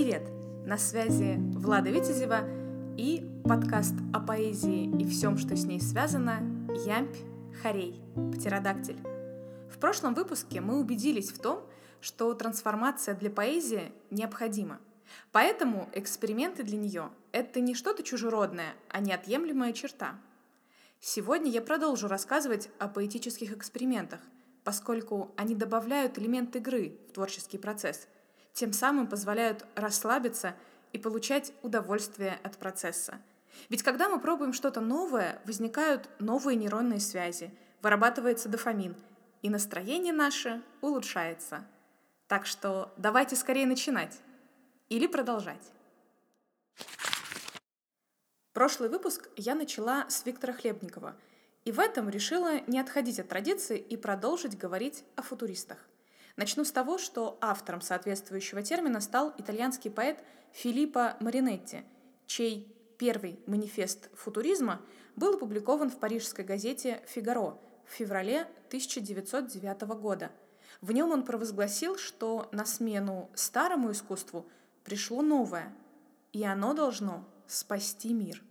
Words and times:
Привет! 0.00 0.30
На 0.64 0.78
связи 0.78 1.34
Влада 1.56 1.90
Витязева 1.90 2.48
и 2.96 3.28
подкаст 3.44 3.94
о 4.14 4.20
поэзии 4.20 4.84
и 4.96 5.04
всем, 5.04 5.36
что 5.36 5.56
с 5.56 5.64
ней 5.64 5.80
связано 5.80 6.38
«Ямпь 6.86 7.16
Харей. 7.60 8.00
Птеродактиль». 8.32 9.00
В 9.68 9.76
прошлом 9.80 10.14
выпуске 10.14 10.60
мы 10.60 10.78
убедились 10.78 11.32
в 11.32 11.40
том, 11.40 11.68
что 12.00 12.32
трансформация 12.34 13.16
для 13.16 13.28
поэзии 13.28 13.90
необходима. 14.10 14.78
Поэтому 15.32 15.88
эксперименты 15.92 16.62
для 16.62 16.78
нее— 16.78 17.10
это 17.32 17.58
не 17.58 17.74
что-то 17.74 18.04
чужеродное, 18.04 18.74
а 18.88 19.00
неотъемлемая 19.00 19.72
черта. 19.72 20.14
Сегодня 21.00 21.50
я 21.50 21.60
продолжу 21.60 22.06
рассказывать 22.06 22.70
о 22.78 22.86
поэтических 22.86 23.52
экспериментах, 23.52 24.20
поскольку 24.62 25.34
они 25.36 25.56
добавляют 25.56 26.20
элемент 26.20 26.54
игры 26.54 27.00
в 27.08 27.14
творческий 27.14 27.58
процесс— 27.58 28.06
тем 28.58 28.72
самым 28.72 29.06
позволяют 29.06 29.64
расслабиться 29.76 30.56
и 30.92 30.98
получать 30.98 31.52
удовольствие 31.62 32.40
от 32.42 32.56
процесса. 32.58 33.20
Ведь 33.68 33.84
когда 33.84 34.08
мы 34.08 34.20
пробуем 34.20 34.52
что-то 34.52 34.80
новое, 34.80 35.40
возникают 35.44 36.08
новые 36.18 36.56
нейронные 36.56 36.98
связи, 36.98 37.54
вырабатывается 37.82 38.48
дофамин, 38.48 38.96
и 39.42 39.48
настроение 39.48 40.12
наше 40.12 40.60
улучшается. 40.80 41.64
Так 42.26 42.46
что 42.46 42.92
давайте 42.96 43.36
скорее 43.36 43.64
начинать 43.64 44.18
или 44.88 45.06
продолжать. 45.06 45.72
Прошлый 48.52 48.88
выпуск 48.88 49.28
я 49.36 49.54
начала 49.54 50.10
с 50.10 50.26
Виктора 50.26 50.52
Хлебникова, 50.52 51.14
и 51.64 51.70
в 51.70 51.78
этом 51.78 52.08
решила 52.08 52.58
не 52.66 52.80
отходить 52.80 53.20
от 53.20 53.28
традиции 53.28 53.78
и 53.78 53.96
продолжить 53.96 54.58
говорить 54.58 55.04
о 55.14 55.22
футуристах– 55.22 55.78
Начну 56.38 56.64
с 56.64 56.70
того, 56.70 56.98
что 56.98 57.36
автором 57.40 57.80
соответствующего 57.80 58.62
термина 58.62 59.00
стал 59.00 59.34
итальянский 59.38 59.90
поэт 59.90 60.22
Филиппо 60.52 61.16
Маринетти, 61.18 61.82
чей 62.28 62.72
первый 62.96 63.40
манифест 63.46 64.08
футуризма 64.14 64.80
был 65.16 65.34
опубликован 65.34 65.90
в 65.90 65.98
парижской 65.98 66.44
газете 66.44 67.02
«Фигаро» 67.08 67.58
в 67.84 67.90
феврале 67.90 68.42
1909 68.68 69.80
года. 70.00 70.30
В 70.80 70.92
нем 70.92 71.10
он 71.10 71.24
провозгласил, 71.24 71.98
что 71.98 72.48
на 72.52 72.64
смену 72.66 73.28
старому 73.34 73.90
искусству 73.90 74.46
пришло 74.84 75.22
новое, 75.22 75.74
и 76.32 76.44
оно 76.44 76.72
должно 76.72 77.24
спасти 77.48 78.14
мир. 78.14 78.44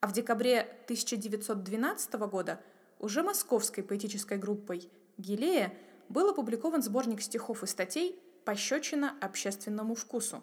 А 0.00 0.06
в 0.06 0.14
декабре 0.14 0.60
1912 0.84 2.14
года 2.14 2.58
уже 2.98 3.22
московской 3.22 3.84
поэтической 3.84 4.38
группой 4.38 4.90
«Гилея» 5.18 5.74
был 6.08 6.30
опубликован 6.30 6.82
сборник 6.82 7.20
стихов 7.20 7.62
и 7.62 7.66
статей 7.66 8.18
«Пощечина 8.44 9.16
общественному 9.20 9.94
вкусу». 9.94 10.42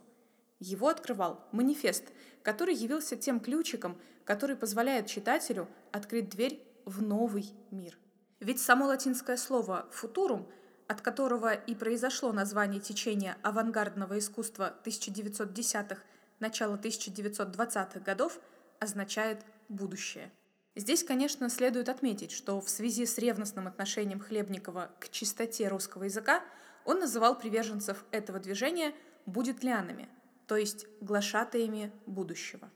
Его 0.60 0.88
открывал 0.90 1.44
манифест, 1.52 2.04
который 2.44 2.76
явился 2.76 3.16
тем 3.16 3.40
ключиком, 3.40 4.00
который 4.24 4.56
позволяет 4.56 5.08
читателю 5.08 5.68
открыть 5.92 6.30
дверь 6.30 6.62
в 6.86 7.02
новый 7.02 7.52
мир. 7.72 7.98
Ведь 8.40 8.62
само 8.62 8.86
латинское 8.86 9.38
слово 9.38 9.88
«футурум», 9.92 10.48
от 10.88 11.02
которого 11.02 11.54
и 11.54 11.74
произошло 11.74 12.32
название 12.32 12.80
течения 12.80 13.38
авангардного 13.42 14.20
искусства 14.20 14.76
1910-х, 14.84 16.02
начала 16.40 16.76
1920-х 16.76 18.00
годов, 18.02 18.40
означает 18.80 19.44
«будущее». 19.68 20.32
Здесь, 20.76 21.06
конечно, 21.06 21.50
следует 21.50 21.88
отметить, 21.88 22.32
что 22.32 22.60
в 22.60 22.70
связи 22.70 23.06
с 23.06 23.18
ревностным 23.18 23.68
отношением 23.68 24.20
Хлебникова 24.20 24.92
к 25.00 25.10
чистоте 25.10 25.70
русского 25.70 26.04
языка 26.04 26.44
он 26.84 27.00
называл 27.00 27.38
приверженцев 27.38 28.04
этого 28.12 28.40
движения 28.40 28.94
«будетлянами», 29.26 30.10
то 30.48 30.58
есть 30.58 30.86
глашатаями 31.00 31.94
будущего. 32.06 32.70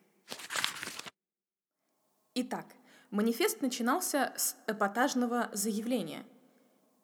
Итак, 2.35 2.65
манифест 3.11 3.61
начинался 3.61 4.33
с 4.37 4.55
эпатажного 4.65 5.49
заявления 5.51 6.23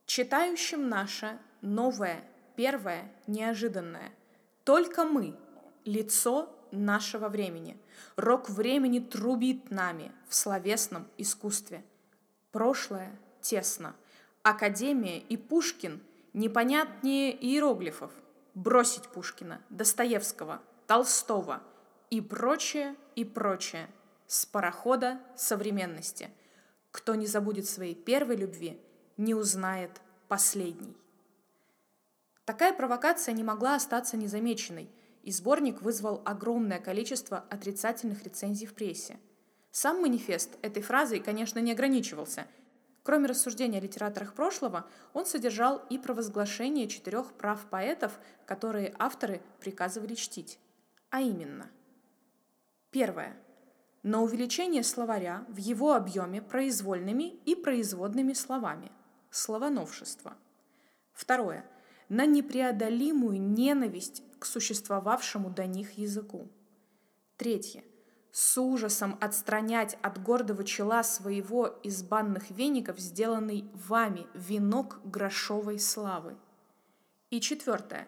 «Читающим 0.05 0.87
наше 0.87 1.37
новое, 1.61 2.23
первое, 2.55 3.11
неожиданное. 3.27 4.13
Только 4.63 5.03
мы, 5.03 5.37
лицо 5.83 6.55
нашего 6.75 7.29
времени. 7.29 7.77
Рок 8.15 8.49
времени 8.49 8.99
трубит 8.99 9.71
нами 9.71 10.11
в 10.27 10.35
словесном 10.35 11.07
искусстве. 11.17 11.83
Прошлое 12.51 13.17
тесно. 13.41 13.95
Академия 14.43 15.19
и 15.19 15.37
Пушкин 15.37 16.01
непонятнее 16.33 17.35
иероглифов. 17.35 18.11
Бросить 18.53 19.07
Пушкина, 19.09 19.61
Достоевского, 19.69 20.61
Толстого 20.87 21.61
и 22.09 22.21
прочее, 22.21 22.95
и 23.15 23.25
прочее. 23.25 23.89
С 24.27 24.45
парохода 24.45 25.19
современности. 25.35 26.29
Кто 26.91 27.15
не 27.15 27.25
забудет 27.25 27.67
своей 27.67 27.95
первой 27.95 28.37
любви, 28.37 28.79
не 29.17 29.33
узнает 29.33 29.91
последней. 30.27 30.95
Такая 32.45 32.73
провокация 32.73 33.33
не 33.33 33.43
могла 33.43 33.75
остаться 33.75 34.17
незамеченной– 34.17 34.89
и 35.25 35.31
сборник 35.31 35.81
вызвал 35.81 36.21
огромное 36.23 36.79
количество 36.79 37.43
отрицательных 37.49 38.23
рецензий 38.23 38.67
в 38.67 38.75
прессе. 38.75 39.17
Сам 39.71 40.01
манифест 40.01 40.51
этой 40.61 40.83
фразой, 40.83 41.19
конечно, 41.19 41.59
не 41.59 41.71
ограничивался. 41.71 42.45
Кроме 43.03 43.27
рассуждения 43.27 43.79
о 43.79 43.81
литераторах 43.81 44.33
прошлого, 44.33 44.87
он 45.13 45.25
содержал 45.25 45.83
и 45.89 45.97
провозглашение 45.97 46.87
четырех 46.87 47.33
прав 47.33 47.65
поэтов, 47.69 48.19
которые 48.45 48.95
авторы 48.99 49.41
приказывали 49.59 50.13
чтить. 50.13 50.59
А 51.09 51.21
именно. 51.21 51.69
Первое. 52.91 53.35
На 54.03 54.21
увеличение 54.21 54.83
словаря 54.83 55.43
в 55.49 55.57
его 55.57 55.93
объеме 55.93 56.41
произвольными 56.41 57.35
и 57.45 57.55
производными 57.55 58.33
словами. 58.33 58.91
Словоновшество. 59.31 60.35
Второе. 61.13 61.65
На 62.09 62.25
непреодолимую 62.25 63.41
ненависть 63.41 64.23
к 64.39 64.45
существовавшему 64.45 65.49
до 65.49 65.65
них 65.65 65.97
языку. 65.97 66.47
Третье. 67.37 67.83
С 68.31 68.61
ужасом 68.61 69.17
отстранять 69.21 69.97
от 70.01 70.21
гордого 70.21 70.63
чела 70.63 71.03
своего 71.03 71.67
из 71.83 72.03
банных 72.03 72.51
веников 72.51 72.99
сделанный 72.99 73.65
вами 73.73 74.27
венок 74.33 74.99
грошовой 75.03 75.79
славы. 75.79 76.35
И 77.29 77.39
четвертое. 77.41 78.07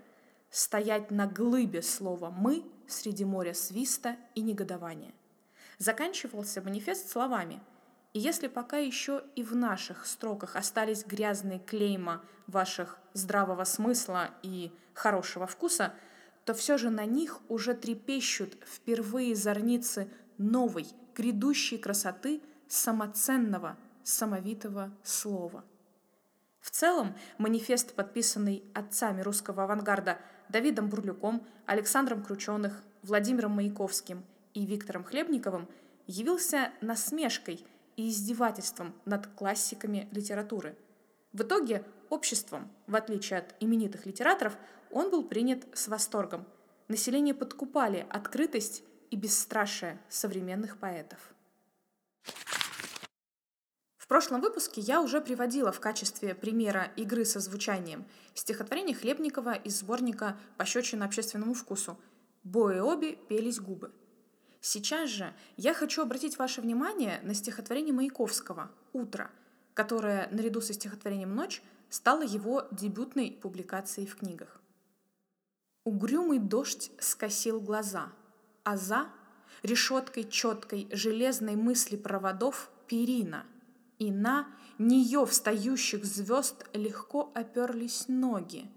Стоять 0.50 1.12
на 1.12 1.28
глыбе 1.28 1.82
слова 1.82 2.30
«мы» 2.30 2.64
среди 2.88 3.26
моря 3.26 3.54
свиста 3.54 4.18
и 4.36 4.42
негодования. 4.42 5.14
Заканчивался 5.78 6.62
манифест 6.62 7.10
словами 7.10 7.62
«И 8.14 8.20
если 8.20 8.48
пока 8.48 8.78
еще 8.78 9.24
и 9.36 9.44
в 9.44 9.56
наших 9.56 10.06
строках 10.06 10.56
остались 10.56 11.06
грязные 11.06 11.60
клейма 11.60 12.24
ваших 12.48 12.98
здравого 13.14 13.64
смысла 13.64 14.32
и 14.42 14.72
хорошего 14.94 15.48
вкуса– 15.48 15.94
то 16.48 16.54
все 16.54 16.78
же 16.78 16.90
на 16.90 17.04
них 17.04 17.42
уже 17.50 17.74
трепещут 17.74 18.56
впервые 18.66 19.36
зорницы 19.36 20.10
новой, 20.38 20.88
грядущей 21.14 21.78
красоты 21.78 22.42
самоценного, 22.70 23.76
самовитого 24.04 24.94
слова. 25.04 25.66
В 26.62 26.72
целом, 26.72 27.18
манифест, 27.38 27.96
подписанный 27.96 28.64
отцами 28.74 29.20
русского 29.20 29.66
авангарда 29.66 30.20
Давидом 30.48 30.88
Бурлюком, 30.88 31.46
Александром 31.66 32.24
Крученых, 32.24 32.82
Владимиром 33.04 33.52
Маяковским 33.52 34.24
и 34.54 34.66
Виктором 34.66 35.04
Хлебниковым, 35.04 35.68
явился 36.08 36.72
насмешкой 36.80 37.68
и 37.98 38.10
издевательством 38.10 38.94
над 39.04 39.28
классиками 39.28 40.08
литературы. 40.12 40.78
В 41.34 41.42
итоге 41.42 41.84
обществом, 42.10 42.72
в 42.88 42.96
отличие 42.96 43.40
от 43.40 43.56
именитых 43.60 44.06
литераторов, 44.06 44.56
он 44.92 45.12
был 45.12 45.24
принят 45.24 45.68
с 45.74 45.90
восторгом. 45.90 46.46
Население 46.88 47.34
подкупали 47.34 48.08
открытость 48.10 48.84
и 49.12 49.18
бесстрашие 49.18 50.00
современных 50.08 50.78
поэтов. 50.78 51.20
В 53.98 54.08
прошлом 54.08 54.40
выпуске 54.40 54.80
я 54.80 55.02
уже 55.02 55.20
приводила 55.20 55.74
в 55.74 55.82
качестве 55.82 56.34
примера 56.34 56.94
игры 56.96 57.26
со 57.26 57.42
звучанием 57.42 58.06
стихотворение 58.36 58.96
Хлебникова 58.96 59.54
из 59.54 59.80
сборника 59.80 60.40
«Пощечина 60.56 61.04
общественному 61.04 61.54
вкусу» 61.54 62.00
«Бои 62.44 62.80
обе 62.80 63.18
пелись 63.18 63.60
губы». 63.60 63.92
Сейчас 64.62 65.10
же 65.10 65.34
я 65.56 65.74
хочу 65.74 66.02
обратить 66.02 66.38
ваше 66.38 66.62
внимание 66.62 67.20
на 67.24 67.34
стихотворение 67.34 67.94
Маяковского 67.94 68.72
«Утро», 68.94 69.32
которое, 69.74 70.28
наряду 70.32 70.62
со 70.62 70.74
стихотворением 70.74 71.36
«Ночь», 71.36 71.62
стало 71.90 72.24
его 72.24 72.68
дебютной 72.72 73.32
публикацией 73.32 74.08
в 74.08 74.16
книгах. 74.16 74.62
Угрюмый 75.84 76.40
дождь 76.40 76.92
скосил 77.00 77.62
глаза, 77.62 78.12
а 78.64 78.76
за 78.76 79.08
решеткой 79.64 80.26
четкой 80.26 80.90
железной 80.92 81.56
мысли 81.56 81.96
проводов 81.96 82.70
перина, 82.88 83.46
и 84.00 84.12
на 84.12 84.48
нее 84.78 85.26
встающих 85.26 86.04
звезд 86.04 86.66
легко 86.74 87.32
оперлись 87.34 88.06
ноги. 88.08 88.70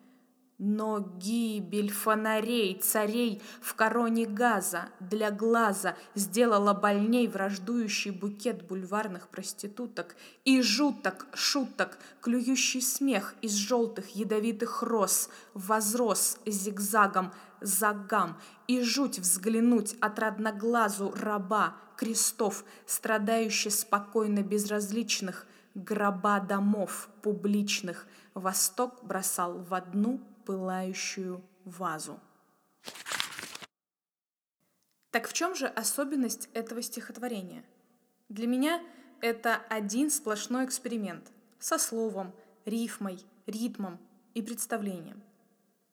Но 0.62 1.00
гибель 1.16 1.90
фонарей 1.90 2.78
царей 2.78 3.40
в 3.62 3.74
короне 3.74 4.26
газа 4.26 4.90
для 5.00 5.30
глаза 5.30 5.96
сделала 6.14 6.74
больней 6.74 7.28
враждующий 7.28 8.10
букет 8.10 8.66
бульварных 8.66 9.28
проституток 9.28 10.16
и 10.44 10.60
жуток, 10.60 11.28
шуток, 11.32 11.98
клюющий 12.20 12.82
смех 12.82 13.34
из 13.40 13.54
желтых 13.54 14.14
ядовитых 14.14 14.82
роз 14.82 15.30
возрос 15.54 16.36
зигзагом 16.44 17.32
загам 17.62 18.38
и 18.68 18.82
жуть 18.82 19.18
взглянуть 19.18 19.96
отрадно 20.02 20.52
глазу 20.52 21.14
раба 21.16 21.74
крестов, 21.96 22.64
страдающих 22.84 23.72
спокойно 23.72 24.42
безразличных, 24.42 25.46
гроба 25.74 26.38
домов 26.38 27.08
публичных, 27.22 28.06
Восток 28.34 29.02
бросал 29.02 29.58
в 29.58 29.74
одну 29.74 30.20
пылающую 30.44 31.42
вазу. 31.64 32.20
Так 35.10 35.28
в 35.28 35.32
чем 35.32 35.54
же 35.54 35.66
особенность 35.66 36.48
этого 36.54 36.82
стихотворения? 36.82 37.64
Для 38.28 38.46
меня 38.46 38.80
это 39.20 39.56
один 39.68 40.10
сплошной 40.10 40.64
эксперимент 40.64 41.32
со 41.58 41.78
словом, 41.78 42.32
рифмой, 42.64 43.18
ритмом 43.46 43.98
и 44.34 44.42
представлением. 44.42 45.22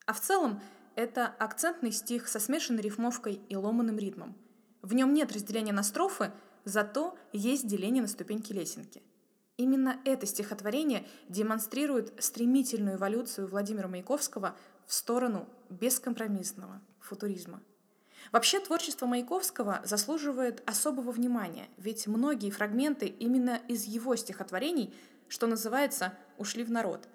А 0.05 0.13
в 0.13 0.21
целом 0.21 0.61
это 0.95 1.27
акцентный 1.27 1.91
стих 1.91 2.27
со 2.27 2.39
смешанной 2.39 2.81
рифмовкой 2.81 3.41
и 3.49 3.55
ломаным 3.55 3.97
ритмом. 3.97 4.35
В 4.81 4.93
нем 4.93 5.13
нет 5.13 5.31
разделения 5.31 5.73
на 5.73 5.83
строфы, 5.83 6.31
зато 6.63 7.17
есть 7.33 7.67
деление 7.67 8.01
на 8.01 8.07
ступеньки 8.07 8.53
лесенки. 8.53 9.01
Именно 9.57 9.99
это 10.05 10.27
стихотворение 10.27 11.07
демонстрирует 11.29 12.13
стремительную 12.23 12.97
эволюцию 12.97 13.47
Владимира 13.47 13.87
Маяковского 13.87 14.55
в 14.85 14.93
сторону 14.93 15.49
бескомпромиссного 15.69 16.79
футуризма. 16.99 17.61
Вообще 18.31 18.59
творчество 18.59 19.07
Маяковского 19.07 19.81
заслуживает 19.83 20.61
особого 20.69 21.11
внимания, 21.11 21.69
ведь 21.77 22.05
многие 22.05 22.51
фрагменты 22.51 23.07
именно 23.07 23.59
из 23.67 23.85
его 23.85 24.15
стихотворений, 24.15 24.93
что 25.27 25.47
называется, 25.47 26.13
ушли 26.37 26.63
в 26.63 26.69
народ. 26.69 27.07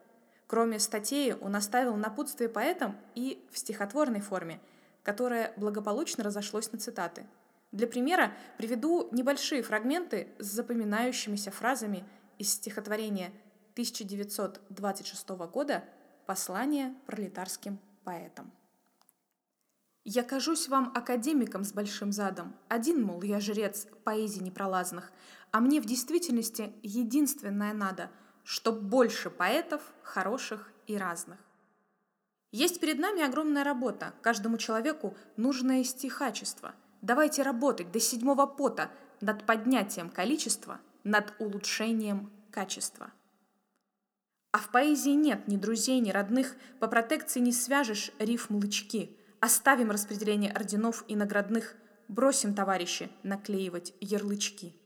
Кроме 0.48 0.80
статей, 0.80 1.34
он 1.34 1.54
оставил 1.54 1.94
напутствие 1.94 2.48
поэтам 2.48 2.96
и 3.14 3.46
в 3.52 3.58
стихотворной 3.58 4.20
форме, 4.20 4.60
которое 5.04 5.52
благополучно 5.56 6.24
разошлось 6.24 6.72
на 6.72 6.78
цитаты. 6.78 7.24
Для 7.70 7.86
примера 7.86 8.32
приведу 8.58 9.08
небольшие 9.12 9.62
фрагменты 9.62 10.28
с 10.40 10.46
запоминающимися 10.46 11.52
фразами– 11.52 12.04
из 12.38 12.52
стихотворения 12.52 13.32
1926 13.72 15.28
года 15.50 15.84
«Послание 16.26 16.94
пролетарским 17.06 17.78
поэтам». 18.04 18.52
«Я 20.04 20.22
кажусь 20.22 20.68
вам 20.68 20.92
академиком 20.94 21.64
с 21.64 21.72
большим 21.72 22.12
задом. 22.12 22.54
Один, 22.68 23.02
мол, 23.02 23.22
я 23.22 23.40
жрец 23.40 23.86
поэзии 24.04 24.40
непролазных, 24.40 25.12
а 25.52 25.60
мне 25.60 25.80
в 25.80 25.84
действительности 25.84 26.72
единственное 26.82 27.72
надо, 27.72 28.10
чтоб 28.44 28.80
больше 28.80 29.30
поэтов, 29.30 29.80
хороших 30.02 30.70
и 30.86 30.96
разных. 30.96 31.38
Есть 32.50 32.80
перед 32.80 32.98
нами 32.98 33.22
огромная 33.22 33.64
работа, 33.64 34.12
каждому 34.20 34.58
человеку 34.58 35.16
нужное 35.36 35.84
стихачество. 35.84 36.74
Давайте 37.00 37.42
работать 37.42 37.90
до 37.92 38.00
седьмого 38.00 38.46
пота 38.46 38.90
над 39.20 39.46
поднятием 39.46 40.10
количества– 40.10 40.80
над 41.04 41.34
улучшением 41.38 42.30
качества. 42.50 43.12
А 44.52 44.58
в 44.58 44.68
поэзии 44.70 45.10
нет 45.10 45.48
ни 45.48 45.56
друзей, 45.56 45.98
ни 46.00 46.10
родных, 46.10 46.56
по 46.78 46.86
протекции 46.86 47.40
не 47.40 47.52
свяжешь 47.52 48.12
рифм 48.18 48.56
лычки. 48.56 49.16
Оставим 49.40 49.90
распределение 49.90 50.52
орденов 50.52 51.04
и 51.08 51.16
наградных, 51.16 51.74
бросим, 52.08 52.54
товарищи, 52.54 53.10
наклеивать 53.22 53.94
ярлычки. 54.00 54.76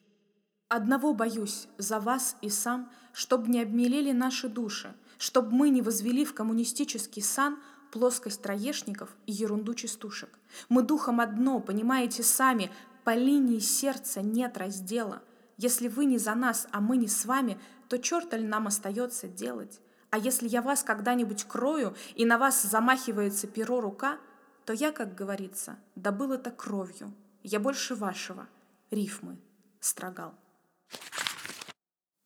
Одного 0.69 1.15
боюсь, 1.15 1.67
за 1.79 2.01
вас 2.01 2.37
и 2.43 2.49
сам, 2.49 2.91
чтоб 3.13 3.49
не 3.49 3.61
обмелели 3.61 4.13
наши 4.13 4.49
души, 4.49 4.95
чтоб 5.19 5.51
мы 5.51 5.71
не 5.71 5.83
возвели 5.83 6.25
в 6.25 6.33
коммунистический 6.33 7.21
сан 7.21 7.59
плоскость 7.91 8.43
троешников 8.43 9.17
и 9.27 9.33
ерунду 9.33 9.75
частушек. 9.75 10.39
Мы 10.69 10.83
духом 10.83 11.21
одно, 11.21 11.61
понимаете 11.61 12.23
сами, 12.23 12.71
по 13.05 13.15
линии 13.15 13.59
сердца 13.59 14.23
нет 14.23 14.57
раздела— 14.57 15.23
если 15.57 15.89
вы 15.89 16.05
не 16.05 16.19
за 16.19 16.35
нас, 16.35 16.67
а 16.71 16.81
мы 16.81 16.97
не 16.97 17.09
с 17.09 17.25
вами, 17.25 17.59
то 17.89 17.99
черт 17.99 18.33
ли 18.35 18.47
нам 18.47 18.67
остается 18.67 19.29
делать? 19.29 19.81
А 20.11 20.19
если 20.19 20.49
я 20.49 20.63
вас 20.63 20.83
когда-нибудь 20.83 21.45
крою, 21.45 21.95
и 22.15 22.25
на 22.25 22.39
вас 22.39 22.63
замахивается 22.63 23.47
перо 23.47 23.81
рука, 23.81 24.19
то 24.65 24.73
я, 24.73 24.93
как 24.93 25.15
говорится, 25.15 25.79
добыл 25.95 26.33
это 26.33 26.51
кровью. 26.51 27.13
Я 27.43 27.61
больше 27.61 27.95
вашего. 27.95 28.47
Рифмы 28.91 29.37
строгал. 29.81 30.35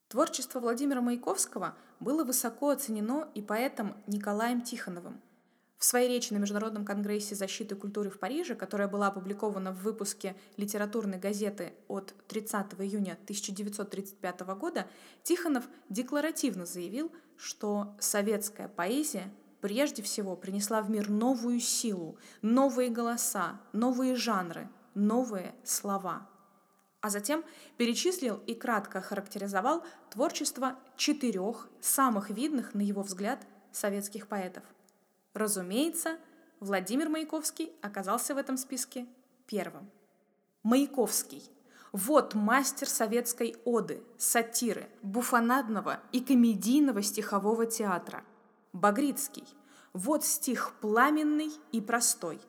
Творчество 0.09 0.61
Владимира 0.61 1.01
Маяковского 1.01 1.77
было 2.01 2.25
высоко 2.25 2.71
оценено 2.71 3.29
и 3.35 3.43
поэтом 3.43 3.97
Николаем 4.07 4.61
Тихоновым– 4.61 5.21
в 5.81 5.85
своей 5.87 6.09
речи 6.09 6.35
на 6.35 6.37
Международном 6.37 6.85
конгрессе 6.85 7.35
защиты 7.35 7.75
культуры 7.75 8.11
в 8.11 8.19
Париже, 8.19 8.55
которая 8.55 8.87
была 8.87 9.07
опубликована 9.07 9.73
в 9.73 9.83
выпуске 9.83 10.37
литературной 10.59 11.19
газеты 11.19 11.73
от 11.89 12.15
30 12.29 12.75
июня 12.81 13.15
1935 13.25 14.41
года, 14.59 14.87
Тихонов 15.23 15.65
декларативно 15.89 16.67
заявил, 16.67 17.11
что 17.39 17.97
советская 17.99 18.69
поэзия 18.69 19.33
прежде 19.63 20.03
всего 20.03 20.37
принесла 20.37 20.83
в 20.83 20.91
мир 20.91 21.09
новую 21.09 21.61
силу, 21.61 22.19
новые 22.43 22.91
голоса, 22.91 23.59
новые 23.73 24.17
жанры, 24.17 24.69
новые 24.95 25.55
слова. 25.65 26.29
А 27.01 27.09
затем 27.09 27.43
перечислил 27.79 28.43
и 28.47 28.53
кратко 28.53 29.01
характеризовал 29.01 29.83
творчество 30.11 30.77
четырех 30.97 31.71
самых 31.81 32.29
видных, 32.29 32.75
на 32.75 32.83
его 32.83 33.01
взгляд, 33.01 33.47
советских 33.73 34.29
поэтов– 34.29 34.65
Разумеется, 35.35 36.19
Владимир 36.59 37.09
Маяковский 37.09 37.73
оказался 37.83 38.35
в 38.35 38.39
этом 38.39 38.57
списке 38.57 39.07
первым. 39.47 39.91
Маяковский. 40.63 41.43
Вот 41.93 42.35
мастер 42.35 42.89
советской 42.89 43.57
оды, 43.65 44.03
сатиры, 44.19 44.89
буфонадного 45.03 46.01
и 46.13 46.21
комедийного 46.21 47.03
стихового 47.03 47.67
театра. 47.67 48.25
Багрицкий. 48.73 49.47
Вот 49.93 50.25
стих 50.25 50.75
пламенный 50.81 51.51
и 51.73 51.81
простой. 51.81 52.41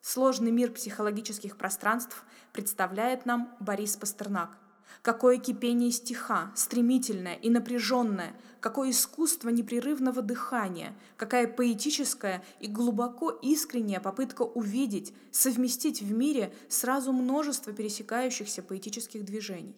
Сложный 0.00 0.52
мир 0.52 0.70
психологических 0.70 1.56
пространств 1.56 2.24
представляет 2.52 3.26
нам 3.26 3.56
Борис 3.58 3.96
Пастернак– 3.96 4.56
Какое 5.02 5.38
кипение 5.38 5.90
стиха, 5.92 6.52
стремительное 6.54 7.34
и 7.34 7.48
напряженное, 7.48 8.34
какое 8.60 8.90
искусство 8.90 9.50
непрерывного 9.50 10.22
дыхания, 10.22 10.96
какая 11.16 11.46
поэтическая 11.46 12.44
и 12.58 12.66
глубоко 12.66 13.30
искренняя 13.30 14.00
попытка 14.00 14.42
увидеть, 14.42 15.14
совместить 15.30 16.02
в 16.02 16.12
мире 16.12 16.52
сразу 16.68 17.12
множество 17.12 17.72
пересекающихся 17.72 18.62
поэтических 18.62 19.24
движений. 19.24 19.76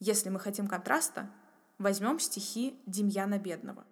Если 0.00 0.30
мы 0.30 0.40
хотим 0.40 0.66
контраста, 0.66 1.30
возьмем 1.78 2.18
стихи 2.18 2.78
Демьяна 2.86 3.38
Бедного. 3.38 3.84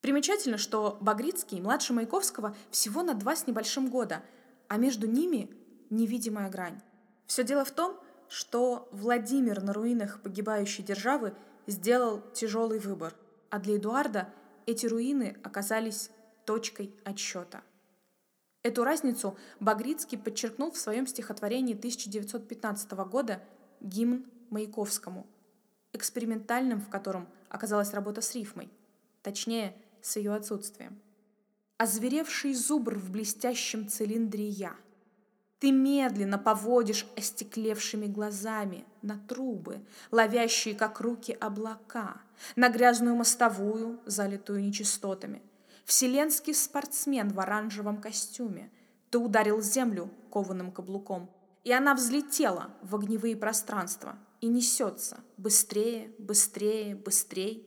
Примечательно, 0.00 0.56
что 0.56 0.96
Багрицкий 1.00 1.60
младше 1.60 1.92
Маяковского 1.92 2.56
всего 2.70 3.02
на 3.02 3.14
два 3.14 3.36
с 3.36 3.46
небольшим 3.46 3.88
года, 3.88 4.22
а 4.68 4.76
между 4.76 5.06
ними 5.06 5.50
невидимая 5.90 6.48
грань. 6.48 6.80
Все 7.26 7.44
дело 7.44 7.64
в 7.64 7.70
том, 7.70 7.99
что 8.30 8.88
Владимир 8.92 9.60
на 9.60 9.72
руинах 9.72 10.22
погибающей 10.22 10.84
державы 10.84 11.34
сделал 11.66 12.22
тяжелый 12.32 12.78
выбор, 12.78 13.12
а 13.50 13.58
для 13.58 13.76
Эдуарда 13.76 14.32
эти 14.66 14.86
руины 14.86 15.36
оказались 15.42 16.10
точкой 16.46 16.94
отсчета. 17.04 17.62
Эту 18.62 18.84
разницу 18.84 19.36
Багрицкий 19.58 20.16
подчеркнул 20.16 20.70
в 20.70 20.78
своем 20.78 21.08
стихотворении 21.08 21.74
1915 21.74 22.92
года 22.92 23.42
«Гимн 23.80 24.24
Маяковскому», 24.50 25.26
экспериментальным 25.92 26.80
в 26.80 26.88
котором 26.88 27.28
оказалась 27.48 27.92
работа 27.92 28.20
с 28.20 28.32
рифмой, 28.36 28.70
точнее, 29.22 29.74
с 30.02 30.16
ее 30.16 30.34
отсутствием. 30.34 31.00
«Озверевший 31.78 32.54
зубр 32.54 32.96
в 32.96 33.10
блестящем 33.10 33.88
цилиндре 33.88 34.46
я», 34.46 34.76
ты 35.60 35.72
медленно 35.72 36.38
поводишь 36.38 37.06
остеклевшими 37.16 38.06
глазами 38.06 38.86
на 39.02 39.18
трубы, 39.18 39.84
ловящие, 40.10 40.74
как 40.74 41.00
руки, 41.00 41.36
облака, 41.38 42.22
на 42.56 42.70
грязную 42.70 43.14
мостовую, 43.14 44.00
залитую 44.06 44.64
нечистотами. 44.64 45.42
Вселенский 45.84 46.54
спортсмен 46.54 47.28
в 47.28 47.40
оранжевом 47.40 48.00
костюме. 48.00 48.70
Ты 49.10 49.18
ударил 49.18 49.60
землю 49.60 50.10
кованым 50.30 50.72
каблуком, 50.72 51.30
и 51.62 51.72
она 51.72 51.94
взлетела 51.94 52.70
в 52.80 52.96
огневые 52.96 53.36
пространства 53.36 54.16
и 54.40 54.46
несется 54.46 55.18
быстрее, 55.36 56.12
быстрее, 56.18 56.96
быстрее. 56.96 57.64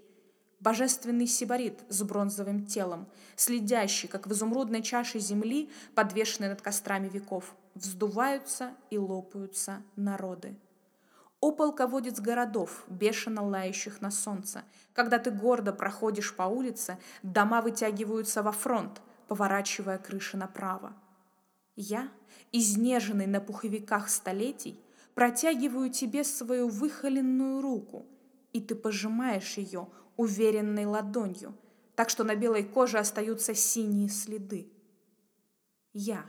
божественный 0.59 1.27
сибарит 1.27 1.81
с 1.89 2.01
бронзовым 2.01 2.65
телом, 2.65 3.07
следящий, 3.35 4.07
как 4.07 4.25
в 4.25 4.31
изумрудной 4.31 4.81
чаше 4.81 5.19
земли, 5.19 5.69
подвешенной 5.93 6.47
над 6.47 6.61
кострами 6.61 7.09
веков, 7.09 7.53
вздуваются 7.75 8.75
и 8.89 8.97
лопаются 8.97 9.83
народы. 9.95 10.55
О 11.39 11.51
полководец 11.51 12.21
городов, 12.21 12.85
бешено 12.87 13.45
лающих 13.45 13.99
на 13.99 14.11
солнце, 14.11 14.63
когда 14.93 15.19
ты 15.19 15.29
гордо 15.29 15.73
проходишь 15.73 16.33
по 16.33 16.43
улице, 16.43 16.97
дома 17.21 17.61
вытягиваются 17.61 18.41
во 18.43 18.53
фронт, 18.53 19.01
поворачивая 19.27 19.97
крыши 19.97 20.37
направо. 20.37 20.93
Я, 21.75 22.09
изнеженный 22.51 23.27
на 23.27 23.41
пуховиках 23.41 24.09
столетий, 24.09 24.79
протягиваю 25.15 25.89
тебе 25.89 26.23
свою 26.23 26.69
выхоленную 26.69 27.61
руку, 27.61 28.05
и 28.53 28.61
ты 28.61 28.75
пожимаешь 28.75 29.57
ее 29.57 29.89
уверенной 30.15 30.85
ладонью, 30.85 31.57
так 31.95 32.09
что 32.09 32.23
на 32.23 32.35
белой 32.35 32.63
коже 32.63 32.99
остаются 32.99 33.53
синие 33.53 34.09
следы. 34.09 34.71
Я, 35.91 36.25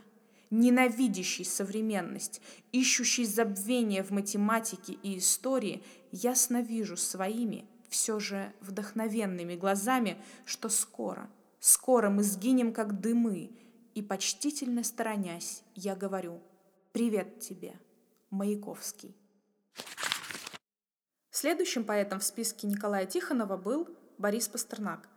ненавидящий 0.49 1.45
современность, 1.45 2.41
ищущий 2.71 3.25
забвение 3.25 4.03
в 4.03 4.11
математике 4.11 4.93
и 4.93 5.17
истории, 5.17 5.83
ясно 6.11 6.61
вижу 6.61 6.97
своими, 6.97 7.65
все 7.89 8.19
же 8.19 8.53
вдохновенными 8.61 9.55
глазами, 9.55 10.17
что 10.45 10.69
скоро, 10.69 11.29
скоро 11.59 12.09
мы 12.09 12.23
сгинем, 12.23 12.73
как 12.73 12.99
дымы, 12.99 13.51
и, 13.93 14.01
почтительно 14.01 14.83
сторонясь, 14.83 15.63
я 15.73 15.95
говорю 15.95 16.41
«Привет 16.91 17.39
тебе, 17.39 17.79
Маяковский». 18.29 19.15
Следующим 21.31 21.85
поэтом 21.85 22.19
в 22.19 22.23
списке 22.23 22.67
Николая 22.67 23.05
Тихонова 23.05 23.57
был 23.57 23.87
Борис 24.17 24.47
Пастернак. 24.47 25.09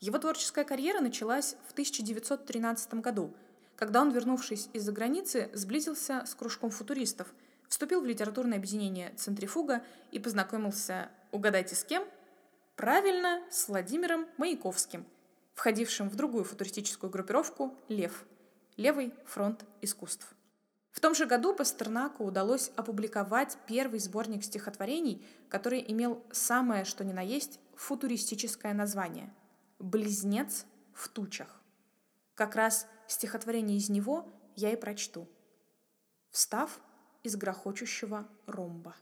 Его 0.00 0.18
творческая 0.18 0.64
карьера 0.64 1.00
началась 1.00 1.56
в 1.68 1.72
1913 1.72 2.94
году, 2.94 3.34
когда 3.80 4.02
он, 4.02 4.10
вернувшись 4.10 4.68
из-за 4.74 4.92
границы, 4.92 5.48
сблизился 5.54 6.22
с 6.26 6.34
кружком 6.34 6.70
футуристов, 6.70 7.26
вступил 7.66 8.02
в 8.02 8.04
литературное 8.04 8.58
объединение 8.58 9.14
«Центрифуга» 9.16 9.82
и 10.12 10.18
познакомился, 10.18 11.08
угадайте 11.32 11.74
с 11.74 11.82
кем? 11.82 12.04
Правильно, 12.76 13.40
с 13.50 13.68
Владимиром 13.68 14.26
Маяковским, 14.36 15.06
входившим 15.54 16.10
в 16.10 16.14
другую 16.14 16.44
футуристическую 16.44 17.10
группировку 17.10 17.74
«Лев»– 17.88 18.26
Левый 18.76 19.14
фронт 19.24 19.64
искусств. 19.80 20.26
В 20.90 21.00
том 21.00 21.14
же 21.14 21.24
году 21.24 21.54
Пастернаку 21.54 22.24
удалось 22.24 22.72
опубликовать 22.76 23.56
первый 23.66 23.98
сборник 24.00 24.44
стихотворений, 24.44 25.24
который 25.48 25.82
имел 25.88 26.22
самое 26.32 26.84
что 26.84 27.02
ни 27.02 27.14
на 27.14 27.22
есть 27.22 27.58
футуристическое 27.76 28.74
название 28.74 29.32
«Близнец 29.78 30.66
в 30.92 31.08
тучах». 31.08 31.48
Как 32.34 32.56
раз 32.56 32.86
стихотворение 33.12 33.76
из 33.76 33.88
него 33.88 34.26
я 34.56 34.72
и 34.72 34.76
прочту. 34.76 35.28
Встав 36.30 36.80
из 37.22 37.36
грохочущего 37.36 38.28
ромба. 38.46 38.94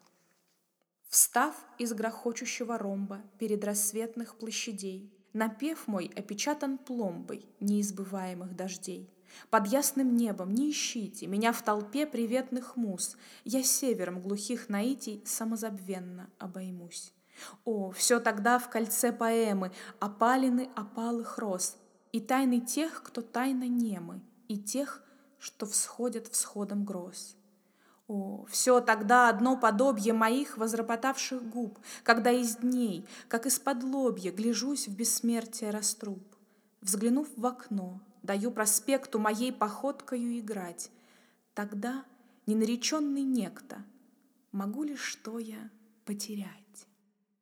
Встав 1.09 1.55
из 1.79 1.93
грохочущего 1.93 2.79
ромба 2.79 3.23
перед 3.39 3.65
рассветных 3.65 4.37
площадей, 4.37 5.15
Напев 5.35 5.87
мой 5.87 6.11
опечатан 6.17 6.79
пломбой 6.79 7.47
неизбываемых 7.61 8.57
дождей— 8.57 9.13
под 9.51 9.67
ясным 9.67 10.17
небом 10.17 10.53
не 10.53 10.71
ищите 10.71 11.27
Меня 11.27 11.53
в 11.53 11.63
толпе 11.63 12.07
приветных 12.07 12.77
мус. 12.77 13.17
Я 13.45 13.63
севером 13.63 14.21
глухих 14.21 14.69
наитий 14.69 15.23
Самозабвенно 15.27 16.31
обоймусь. 16.39 17.13
О, 17.65 17.91
все 17.93 18.21
тогда 18.21 18.59
в 18.59 18.69
кольце 18.69 19.13
поэмы 19.13 19.73
Опалины 20.01 20.71
опалых 20.75 21.39
роз 21.39 21.77
И 22.13 22.21
тайны 22.21 22.61
тех, 22.61 23.03
кто 23.03 23.21
тайно 23.23 23.69
немы, 23.69 24.21
И 24.49 24.59
тех, 24.59 25.03
что 25.39 25.67
всходят 25.67 26.27
всходом 26.29 26.85
гроз. 26.85 27.37
О, 28.07 28.47
все 28.49 28.81
тогда 28.81 29.29
одно 29.29 29.57
подобие 29.57 30.15
моих 30.15 30.57
возропотавших 30.57 31.47
губ, 31.49 31.79
Когда 32.03 32.31
из 32.31 32.57
дней, 32.57 33.07
как 33.29 33.47
из-под 33.47 33.83
лобья, 33.83 34.33
Гляжусь 34.33 34.89
в 34.89 34.97
бессмертие 34.97 35.71
раструб. 35.71 36.23
Взглянув 36.81 37.29
в 37.37 37.45
окно, 37.45 38.01
даю 38.23 38.51
проспекту 38.51 39.19
моей 39.19 39.53
походкою 39.53 40.39
играть. 40.39 40.91
Тогда 41.55 42.05
ненареченный 42.47 43.23
некто, 43.23 43.85
могу 44.53 44.85
ли 44.85 44.97
что 44.97 45.39
я 45.39 45.71
потерять? 46.05 46.87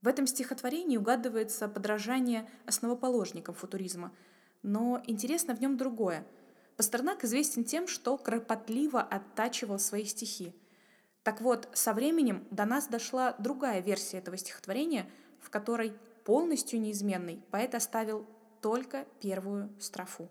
В 0.02 0.08
этом 0.08 0.26
стихотворении 0.26 0.96
угадывается 0.96 1.68
подражание 1.68 2.48
основоположникам 2.64 3.54
футуризма, 3.54 4.12
но 4.66 5.00
интересно 5.06 5.54
в 5.54 5.60
нем 5.60 5.76
другое. 5.76 6.26
Пастернак 6.76 7.24
известен 7.24 7.64
тем, 7.64 7.86
что 7.86 8.18
кропотливо 8.18 9.00
оттачивал 9.00 9.78
свои 9.78 10.04
стихи. 10.04 10.54
Так 11.22 11.40
вот, 11.40 11.68
со 11.72 11.94
временем 11.94 12.46
до 12.50 12.66
нас 12.66 12.88
дошла 12.88 13.34
другая 13.38 13.80
версия 13.80 14.18
этого 14.18 14.36
стихотворения, 14.36 15.08
в 15.40 15.50
которой 15.50 15.92
полностью 16.24 16.80
неизменный 16.80 17.42
поэт 17.50 17.74
оставил 17.74 18.26
только 18.60 19.06
первую 19.20 19.72
строфу. 19.78 20.28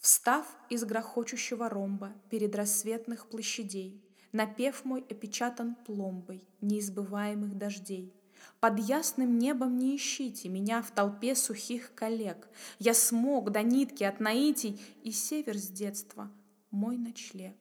Встав 0.00 0.46
из 0.70 0.84
грохочущего 0.84 1.68
ромба 1.68 2.12
перед 2.30 2.54
рассветных 2.54 3.28
площадей, 3.28 4.00
Напев 4.30 4.84
мой 4.84 5.00
опечатан 5.08 5.74
пломбой 5.74 6.46
неизбываемых 6.60 7.56
дождей. 7.56 8.14
Под 8.60 8.78
ясным 8.78 9.38
небом 9.38 9.78
не 9.78 9.96
ищите 9.96 10.48
Меня 10.48 10.82
в 10.82 10.90
толпе 10.90 11.34
сухих 11.34 11.94
коллег. 11.94 12.48
Я 12.78 12.94
смог 12.94 13.50
до 13.50 13.62
нитки 13.62 14.04
от 14.04 14.20
наитий, 14.20 14.80
И 15.02 15.12
север 15.12 15.56
с 15.56 15.68
детства— 15.68 16.30
мой 16.70 16.96
ночлег. 16.96 17.56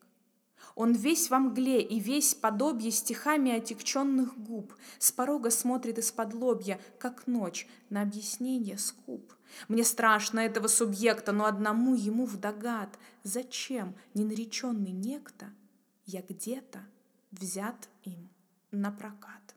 Он 0.75 0.93
весь 0.93 1.29
во 1.29 1.39
мгле 1.39 1.81
и 1.81 1.99
весь 1.99 2.35
подобие 2.35 2.91
стихами 2.91 3.51
отекченных 3.51 4.37
губ, 4.37 4.73
С 4.99 5.11
порога 5.11 5.49
смотрит 5.49 5.97
из-под 5.97 6.33
лобья, 6.33 6.79
как 6.99 7.25
ночь, 7.25 7.67
на 7.89 8.01
объяснение 8.01 8.77
скуп. 8.77 9.33
Мне 9.67 9.83
страшно 9.83 10.39
этого 10.39 10.67
субъекта, 10.67 11.31
но 11.31 11.45
одному 11.45 11.95
ему 11.95 12.25
в 12.25 12.39
догад, 12.39 12.97
Зачем 13.23 13.95
ненареченный 14.13 14.91
некто 14.91 15.47
я 16.05 16.21
где-то 16.21 16.79
взят 17.31 17.89
им 18.03 18.29
на 18.71 18.91
прокат. 18.91 19.56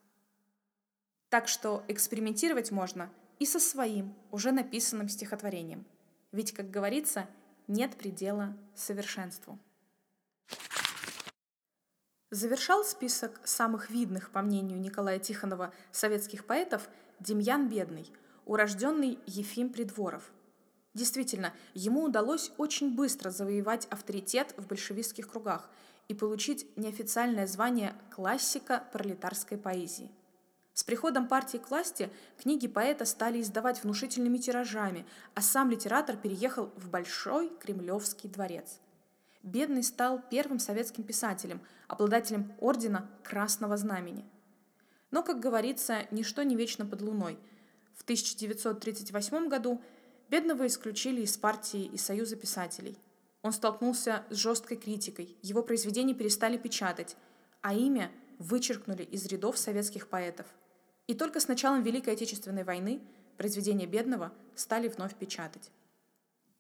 Так 1.31 1.47
что 1.47 1.85
экспериментировать 1.87 2.73
можно 2.73 3.09
и 3.39 3.47
со 3.47 3.61
своим, 3.61 4.15
уже 4.33 4.51
написанным 4.51 5.09
стихотворением. 5.09 5.87
Ведь, 6.33 6.53
как 6.53 6.71
говорится, 6.71 7.29
нет 7.69 7.97
предела 7.97 8.57
совершенству. 8.75 9.59
Завершал 12.33 12.85
список 12.85 13.41
самых 13.45 13.91
видных, 13.91 14.31
по 14.31 14.43
мнению 14.43 14.81
Николая 14.81 15.21
Тихонова, 15.21 15.73
советских 15.93 16.45
поэтов 16.45 16.89
Демьян 17.21 17.69
Бедный, 17.69 18.13
урожденный 18.45 19.19
Ефим 19.27 19.71
Придворов. 19.71 20.33
Действительно, 20.95 21.53
ему 21.75 22.03
удалось 22.03 22.51
очень 22.59 22.97
быстро 22.97 23.31
завоевать 23.31 23.87
авторитет 23.87 24.53
в 24.57 24.67
большевистских 24.67 25.31
кругах 25.31 25.71
и 26.09 26.15
получить 26.15 26.67
неофициальное 26.77 27.47
звание 27.47 27.95
классика 28.11 28.85
пролетарской 28.93 29.59
поэзии. 29.59 30.11
С 30.75 30.85
приходом 30.85 31.29
партии 31.29 31.59
к 31.59 31.71
власти 31.71 32.11
книги 32.41 32.67
поэта 32.67 33.05
стали 33.05 33.41
издавать 33.41 33.83
внушительными 33.83 34.39
тиражами, 34.39 35.07
а 35.35 35.43
сам 35.43 35.71
литератор 35.71 36.17
переехал 36.17 36.73
в 36.77 36.89
Большой 36.89 37.50
Кремлевский 37.61 38.29
дворец– 38.29 38.79
Бедный 39.43 39.83
стал 39.83 40.21
первым 40.31 40.59
советским 40.59 41.03
писателем, 41.03 41.62
обладателем 41.89 42.53
ордена 42.61 43.09
Красного 43.23 43.79
Знамени. 43.79 44.27
Но, 45.11 45.23
как 45.23 45.41
говорится, 45.41 46.07
ничто 46.11 46.43
не 46.43 46.57
вечно 46.57 46.85
под 46.85 47.00
луной. 47.00 47.39
В 47.95 48.03
1938 48.03 49.49
году 49.49 49.81
Бедного 50.29 50.67
исключили 50.67 51.23
из 51.23 51.37
партии 51.39 51.87
и 51.87 51.97
Союза 51.97 52.37
писателей. 52.37 52.99
Он 53.43 53.53
столкнулся 53.53 54.25
с 54.29 54.37
жесткой 54.37 54.77
критикой, 54.77 55.37
его 55.41 55.62
произведения 55.62 56.15
перестали 56.15 56.59
печатать, 56.59 57.17
а 57.62 57.73
имя 57.73 58.12
вычеркнули 58.39 59.03
из 59.03 59.25
рядов 59.27 59.57
советских 59.57 60.09
поэтов. 60.09 60.47
И 61.11 61.14
только 61.14 61.40
с 61.40 61.49
началом 61.49 61.83
Великой 61.83 62.14
Отечественной 62.14 62.62
войны 62.62 63.00
произведения 63.37 63.85
Бедного 63.85 64.33
стали 64.55 64.87
вновь 64.87 65.17
печатать. 65.17 65.73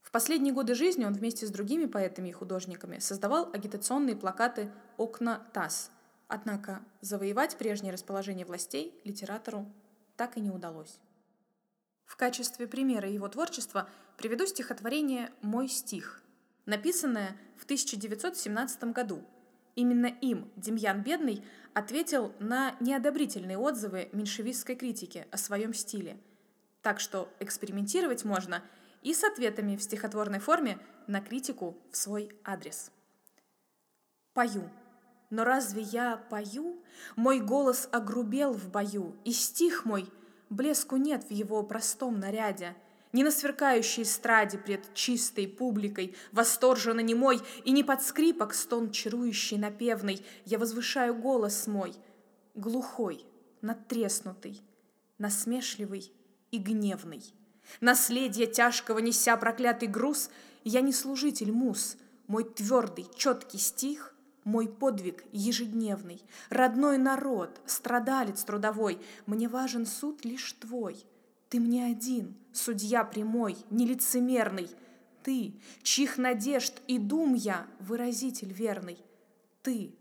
В 0.02 0.10
последние 0.10 0.52
годы 0.52 0.74
жизни 0.74 1.04
он 1.04 1.12
вместе 1.12 1.46
с 1.46 1.50
другими 1.50 1.86
поэтами 1.86 2.30
и 2.30 2.32
художниками 2.32 2.98
создавал 2.98 3.48
агитационные 3.52 4.16
плакаты 4.16 4.72
«Окна 4.96 5.46
ТАСС», 5.52 5.92
однако 6.26 6.80
завоевать 7.00 7.58
прежнее 7.58 7.92
расположение 7.92 8.44
властей 8.44 9.00
литератору 9.04 9.70
так 10.16 10.36
и 10.36 10.40
не 10.40 10.50
удалось. 10.50 10.98
В 12.04 12.16
качестве 12.16 12.66
примера 12.66 13.08
его 13.08 13.28
творчества 13.28 13.88
приведу 14.16 14.46
стихотворение 14.46 15.30
«Мой 15.42 15.68
стих», 15.68 16.24
написанное 16.66 17.36
в 17.56 17.66
1917 17.66 18.82
году. 18.92 19.22
Именно 19.74 20.06
им 20.06 20.50
Демьян 20.56 21.02
Бедный 21.02 21.44
ответил 21.74 22.34
на 22.38 22.74
неодобрительные 22.80 23.58
отзывы 23.58 24.08
меньшевистской 24.12 24.76
критики 24.76 25.26
о 25.30 25.36
своем 25.36 25.74
стиле– 25.74 26.16
Так 26.82 26.98
что 26.98 27.28
экспериментировать 27.40 28.24
можно 28.24 28.62
и 29.02 29.12
с 29.12 29.22
ответами 29.24 29.76
в 29.76 29.82
стихотворной 29.82 30.38
форме 30.38 30.78
на 31.06 31.20
критику 31.20 31.76
в 31.90 31.96
свой 31.96 32.30
адрес. 32.44 32.90
Пою. 34.32 34.70
Но 35.28 35.44
разве 35.44 35.82
я 35.82 36.16
пою? 36.16 36.82
Мой 37.16 37.40
голос 37.40 37.88
огрубел 37.92 38.52
в 38.52 38.70
бою, 38.70 39.16
и 39.24 39.32
стих 39.32 39.84
мой, 39.84 40.08
блеску 40.48 40.96
нет 40.96 41.24
в 41.24 41.30
его 41.30 41.62
простом 41.62 42.18
наряде, 42.18 42.74
не 43.12 43.24
на 43.24 43.30
сверкающей 43.30 44.02
эстраде 44.02 44.58
пред 44.58 44.94
чистой 44.94 45.48
публикой, 45.48 46.14
восторженно 46.32 47.00
немой, 47.00 47.40
и 47.64 47.72
не 47.72 47.82
под 47.82 48.02
скрипок 48.02 48.54
стон 48.54 48.90
чарующий 48.90 49.58
напевный, 49.58 50.24
я 50.44 50.58
возвышаю 50.58 51.14
голос 51.14 51.66
мой, 51.66 51.94
глухой, 52.54 53.24
надтреснутый, 53.62 54.62
насмешливый 55.18 56.12
и 56.50 56.58
гневный. 56.58 57.22
Наследие 57.80 58.46
тяжкого 58.46 58.98
неся 58.98 59.36
проклятый 59.36 59.88
груз, 59.88 60.30
я 60.64 60.80
не 60.80 60.92
служитель 60.92 61.52
мус, 61.52 61.96
мой 62.26 62.44
твердый, 62.44 63.06
четкий 63.16 63.58
стих— 63.58 64.14
мой 64.44 64.68
подвиг 64.68 65.24
ежедневный, 65.32 66.22
родной 66.48 66.98
народ, 66.98 67.60
страдалец 67.66 68.42
трудовой, 68.44 68.98
мне 69.26 69.48
важен 69.48 69.86
суд 69.86 70.24
лишь 70.24 70.52
твой. 70.54 71.04
Ты 71.50 71.58
мне 71.58 71.86
один, 71.86 72.36
судья 72.52 73.04
прямой, 73.04 73.56
нелицемерный. 73.70 74.70
Ты, 75.24 75.60
чьих 75.82 76.16
надежд 76.16 76.80
и 76.86 76.96
дум 76.98 77.34
я, 77.34 77.66
выразитель 77.80 78.52
верный. 78.52 78.96
Ты, 79.62 79.94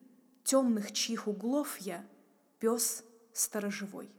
темных 0.43 0.91
чьих 0.93 1.27
углов 1.27 1.77
я, 1.79 2.05
пес 2.59 3.03
сторожевой. 3.33 4.09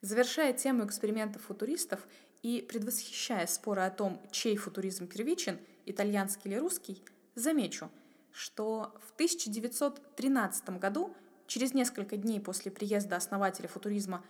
Завершая 0.00 0.52
тему 0.52 0.84
экспериментов 0.84 1.42
футуристов 1.42 2.00
и 2.42 2.60
предвосхищая 2.60 3.46
споры 3.46 3.82
о 3.82 3.90
том, 3.90 4.20
чей 4.32 4.56
футуризм 4.56 5.06
первичен, 5.06 5.60
итальянский 5.86 6.50
или 6.50 6.58
русский, 6.58 7.02
Замечу, 7.34 7.88
что 8.30 8.94
в 9.06 9.12
1913 9.14 10.70
году, 10.78 11.14
через 11.46 11.72
несколько 11.72 12.16
дней 12.16 12.40
после 12.40 12.70
приезда 12.70 13.16
основателя 13.16 13.68
футуризма 13.68 14.24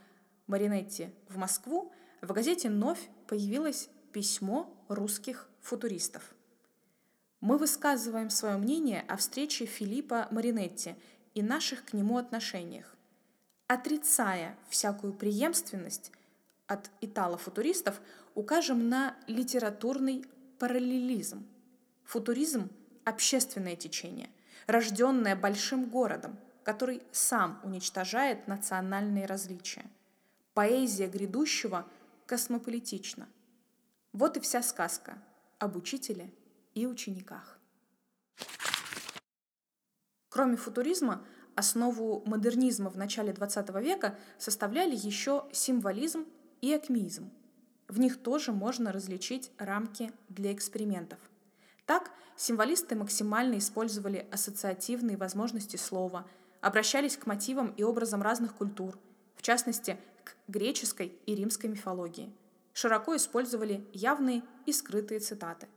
Маринетти 0.52 1.08
в 1.30 1.38
Москву, 1.38 1.90
в 2.20 2.30
газете 2.30 2.68
«Новь» 2.68 3.08
появилось 3.26 3.88
письмо 4.12 4.70
русских 4.88 5.48
футуристов. 5.62 6.34
Мы 7.40 7.56
высказываем 7.56 8.28
свое 8.28 8.58
мнение 8.58 9.02
о 9.08 9.16
встрече 9.16 9.64
Филиппа 9.64 10.28
Маринетти 10.30 10.94
и 11.34 11.42
наших 11.42 11.86
к 11.86 11.94
нему 11.94 12.18
отношениях. 12.18 12.94
Отрицая 13.66 14.58
всякую 14.68 15.14
преемственность 15.14 16.12
от 16.66 16.90
итало-футуристов, 17.00 17.98
укажем 18.34 18.90
на 18.90 19.16
литературный 19.26 20.26
параллелизм. 20.58 21.46
Футуризм– 22.04 22.68
общественное 23.04 23.76
течение, 23.76 24.28
рожденное 24.66 25.34
большим 25.34 25.86
городом, 25.86 26.36
который 26.62 27.02
сам 27.10 27.58
уничтожает 27.64 28.46
национальные 28.48 29.24
различия. 29.24 29.86
Поэзия 30.54 31.08
грядущего 31.08 31.86
космополитична. 32.26 33.26
Вот 34.12 34.36
и 34.36 34.40
вся 34.40 34.62
сказка 34.62 35.16
об 35.58 35.76
учителе 35.76 36.30
и 36.74 36.86
учениках. 36.86 37.58
Кроме 40.28 40.56
футуризма, 40.56 41.24
основу 41.54 42.22
модернизма 42.26 42.90
в 42.90 42.98
начале 42.98 43.32
XX 43.32 43.82
века 43.82 44.18
составляли 44.38 44.94
еще 44.94 45.46
символизм 45.52 46.26
и 46.60 46.72
акмеизм. 46.74 47.30
В 47.88 47.98
них 47.98 48.22
тоже 48.22 48.52
можно 48.52 48.92
различить 48.92 49.50
рамки 49.58 50.12
для 50.28 50.52
экспериментов. 50.52 51.18
Так, 51.86 52.10
символисты 52.36 52.94
максимально 52.94 53.56
использовали 53.58 54.26
ассоциативные 54.30 55.16
возможности 55.16 55.76
слова, 55.76 56.26
обращались 56.60 57.16
к 57.16 57.26
мотивам 57.26 57.68
и 57.76 57.82
образам 57.82 58.22
разных 58.22 58.54
культур, 58.54 58.98
в 59.34 59.42
частности, 59.42 59.98
к 60.24 60.36
греческой 60.48 61.18
и 61.26 61.34
римской 61.34 61.70
мифологии. 61.70 62.32
Широко 62.72 63.16
использовали 63.16 63.86
явные 63.92 64.42
и 64.66 64.72
скрытые 64.72 65.20
цитаты. 65.20 65.68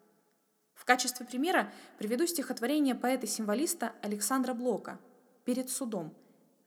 В 0.73 0.85
качестве 0.85 1.25
примера 1.25 1.71
приведу 1.97 2.27
стихотворение 2.27 2.95
поэта-символиста 2.95 3.93
Александра 4.01 4.53
Блока 4.53 4.99
«Перед 5.43 5.69
судом», 5.69 6.13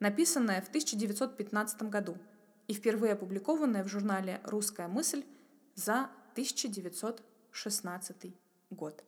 написанное 0.01 0.61
в 0.61 0.69
1915 0.69 1.83
году 1.85 2.19
и 2.67 2.75
впервые 2.75 3.15
опубликованное 3.15 3.85
в 3.85 3.89
журнале 3.89 4.41
«Русская 4.45 4.89
мысль» 4.89 5.25
за 5.75 6.11
1916 6.33 8.35
год. 8.71 9.05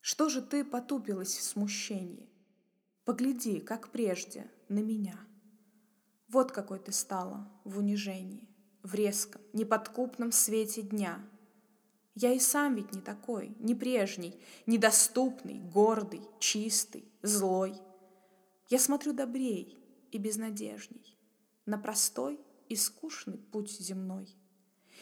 Что 0.00 0.28
же 0.28 0.42
ты 0.42 0.64
потупилась 0.64 1.36
в 1.36 1.42
смущении? 1.42 2.28
Погляди, 3.04 3.60
как 3.60 3.90
прежде, 3.90 4.50
на 4.68 4.78
меня. 4.78 5.18
Вот 6.30 6.52
какой 6.52 6.78
ты 6.78 6.92
стала 6.92 7.50
в 7.64 7.78
унижении, 7.78 8.48
В 8.84 8.94
резком, 8.94 9.42
неподкупном 9.52 10.30
свете 10.30 10.82
дня. 10.82 11.20
Я 12.14 12.32
и 12.32 12.38
сам 12.38 12.76
ведь 12.76 12.92
не 12.92 13.00
такой, 13.00 13.56
не 13.58 13.74
прежний, 13.74 14.40
Недоступный, 14.64 15.58
гордый, 15.58 16.22
чистый, 16.38 17.04
злой. 17.22 17.74
Я 18.68 18.78
смотрю 18.78 19.12
добрей 19.12 19.76
и 20.12 20.18
безнадежней 20.18 21.18
На 21.66 21.78
простой 21.78 22.38
и 22.68 22.76
скучный 22.76 23.38
путь 23.38 23.72
земной. 23.72 24.28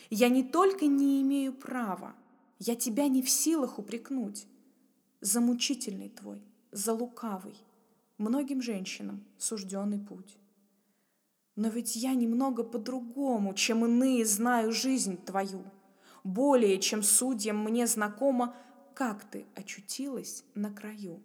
Я 0.08 0.30
не 0.30 0.42
только 0.42 0.86
не 0.86 1.20
имею 1.20 1.52
права, 1.52 2.16
Я 2.58 2.74
тебя 2.74 3.06
не 3.06 3.22
в 3.22 3.28
силах 3.28 3.78
упрекнуть, 3.78 4.46
за 5.20 5.42
мучительный 5.42 6.08
твой, 6.08 6.42
за 6.72 6.94
лукавый, 6.94 7.56
многим 8.16 8.62
женщинам 8.62 9.26
сужденный 9.36 9.98
путь. 9.98 10.38
Но 11.58 11.66
ведь 11.70 11.96
я 11.96 12.14
немного 12.14 12.62
по-другому, 12.62 13.52
чем 13.52 13.84
иные 13.84 14.24
знаю 14.24 14.70
жизнь 14.70 15.16
твою. 15.16 15.64
Более, 16.22 16.78
чем 16.78 17.02
судьям 17.02 17.64
мне 17.64 17.88
знакомо, 17.88 18.54
как 18.94 19.24
ты 19.24 19.44
очутилась 19.56 20.44
на 20.54 20.72
краю. 20.72 21.20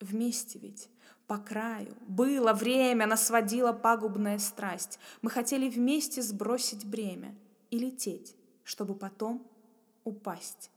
Вместе 0.00 0.58
ведь, 0.58 0.88
по 1.26 1.36
краю, 1.36 1.94
было 2.08 2.54
время, 2.54 3.06
нас 3.06 3.28
водила 3.28 3.74
пагубная 3.74 4.38
страсть. 4.38 4.98
Мы 5.20 5.28
хотели 5.28 5.68
вместе 5.68 6.22
сбросить 6.22 6.86
бремя 6.86 7.34
и 7.70 7.78
лететь, 7.78 8.34
чтобы 8.64 8.94
потом 8.94 9.46
упасть. 10.04 10.70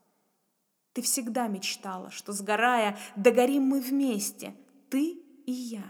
Ты 0.91 1.03
всегда 1.03 1.47
мечтала, 1.47 2.11
что, 2.11 2.33
сгорая, 2.33 2.97
догорим 3.15 3.63
мы 3.63 3.79
вместе, 3.79 4.53
ты 4.89 5.21
и 5.45 5.53
я, 5.53 5.85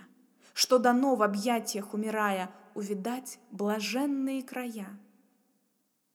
что 0.60 0.78
дано 0.78 1.16
в 1.16 1.24
объятиях, 1.24 1.94
умирая, 1.94 2.52
увидать 2.76 3.40
блаженные 3.50 4.44
края. 4.44 4.90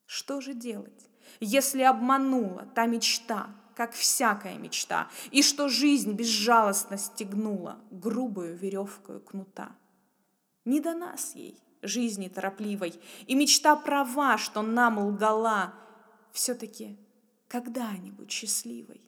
Что 0.04 0.42
же 0.42 0.52
делать, 0.52 1.09
если 1.40 1.80
обманула 1.80 2.66
та 2.74 2.85
мечта, 2.85 3.48
как 3.74 3.94
всякая 3.94 4.59
мечта, 4.59 5.09
и 5.30 5.42
что 5.42 5.70
жизнь 5.70 6.12
безжалостно 6.12 6.98
стегнула 6.98 7.80
грубую 7.90 8.54
веревкою 8.54 9.22
кнута? 9.22 9.74
Не 10.66 10.78
до 10.80 10.92
нас 10.92 11.35
ей, 11.35 11.59
жизни 11.80 12.28
торопливой, 12.28 13.00
и 13.26 13.35
мечта 13.35 13.74
права, 13.74 14.37
что 14.37 14.61
нам 14.61 14.98
лгала, 14.98 15.72
все-таки 16.33 16.98
когда-нибудь 17.48 18.30
счастливой. 18.30 19.00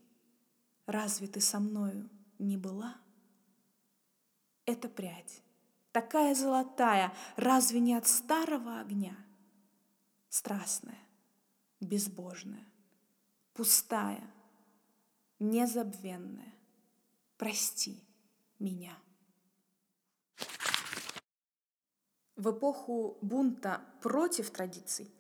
Разве 0.87 1.27
ты 1.27 1.43
со 1.43 1.61
мною 1.61 2.09
не 2.39 2.57
была? 2.57 2.95
Эта 4.67 4.89
прядь, 4.89 5.43
такая 5.93 6.35
золотая, 6.35 7.15
разве 7.37 7.81
не 7.81 7.95
от 7.95 8.09
старого 8.09 8.81
огня? 8.81 9.17
Страстная, 10.29 10.99
безбожная, 11.81 12.67
пустая, 13.55 14.23
незабвенная. 15.39 16.53
Прости 17.39 18.03
меня. 18.59 18.99
В 22.35 22.51
эпоху 22.51 23.17
бунта 23.23 23.83
против 24.03 24.51
традиций 24.51 25.11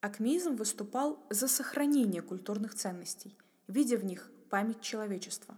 Акмеизм 0.00 0.56
выступал 0.56 1.24
за 1.30 1.46
сохранение 1.46 2.22
культурных 2.22 2.74
ценностей, 2.74 3.38
видя 3.68 3.96
в 3.96 4.04
них 4.04 4.30
память 4.50 4.80
человечества. 4.80 5.54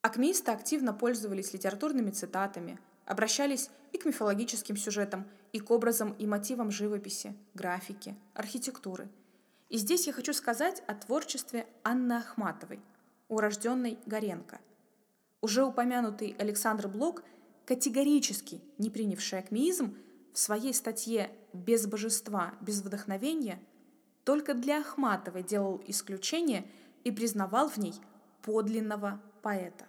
Акмеисты 0.00 0.52
активно 0.52 0.92
пользовались 0.92 1.52
литературными 1.52 2.10
цитатами, 2.10 2.78
обращались 3.04 3.68
и 3.92 3.98
к 3.98 4.04
мифологическим 4.04 4.76
сюжетам, 4.76 5.26
и 5.52 5.58
к 5.58 5.70
образам 5.70 6.12
и 6.12 6.26
мотивам 6.26 6.70
живописи, 6.70 7.34
графики, 7.54 8.14
архитектуры. 8.34 9.08
И 9.68 9.76
здесь 9.76 10.06
я 10.06 10.12
хочу 10.12 10.32
сказать 10.32 10.82
о 10.86 10.94
творчестве 10.94 11.66
Анны 11.82 12.12
Ахматовой, 12.12 12.80
урожденной 13.28 13.98
Горенко. 14.06 14.60
Уже 15.40 15.64
упомянутый 15.64 16.36
Александр 16.38 16.86
Блок, 16.86 17.24
категорически 17.66 18.60
не 18.78 18.90
принявший 18.90 19.40
акмеизм, 19.40 19.96
в 20.32 20.38
своей 20.38 20.72
статье 20.74 21.30
«Без 21.52 21.86
божества, 21.86 22.54
без 22.60 22.82
вдохновения» 22.82 23.58
только 24.22 24.54
для 24.54 24.80
Ахматовой 24.80 25.42
делал 25.42 25.82
исключение 25.86 26.70
и 27.02 27.10
признавал 27.10 27.68
в 27.68 27.78
ней 27.78 27.94
подлинного 28.42 29.20
поэта. 29.40 29.86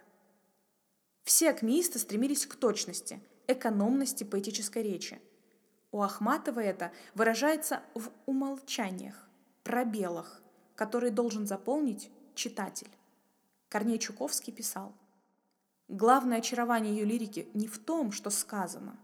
Все 1.22 1.50
акмеисты 1.50 1.98
стремились 1.98 2.46
к 2.46 2.56
точности, 2.56 3.20
экономности 3.46 4.24
поэтической 4.24 4.82
речи. 4.82 5.20
У 5.92 6.02
Ахматовой 6.02 6.66
это 6.66 6.92
выражается 7.14 7.82
в 7.94 8.10
умолчаниях, 8.26 9.28
пробелах, 9.64 10.42
которые 10.74 11.10
должен 11.10 11.46
заполнить 11.46 12.10
читатель. 12.34 12.90
Корней 13.68 13.98
Чуковский 13.98 14.52
писал, 14.52 14.92
«Главное 15.88 16.38
очарование 16.38 16.96
ее 16.96 17.04
лирики 17.04 17.48
не 17.54 17.66
в 17.66 17.78
том, 17.78 18.12
что 18.12 18.30
сказано, 18.30 18.98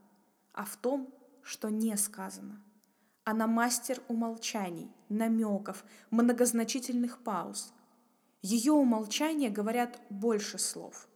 а 0.52 0.64
в 0.64 0.76
том, 0.76 1.12
что 1.42 1.68
не 1.68 1.96
сказано. 1.96 2.60
Она 3.24 3.46
мастер 3.46 4.02
умолчаний, 4.08 4.90
намеков, 5.08 5.84
многозначительных 6.10 7.18
пауз. 7.18 7.72
Ее 8.48 8.70
умолчания 8.70 9.50
говорят 9.50 10.00
больше 10.08 10.58
слов. 10.58 11.08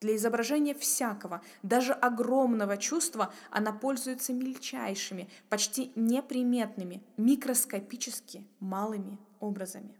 Для 0.00 0.14
изображения 0.14 0.74
всякого, 0.74 1.42
даже 1.64 1.92
огромного 1.92 2.76
чувства 2.76 3.34
она 3.50 3.72
пользуется 3.72 4.32
мельчайшими, 4.32 5.28
почти 5.48 5.90
неприметными, 5.96 7.02
микроскопически 7.16 8.46
малыми 8.60 9.18
образами. 9.40 9.98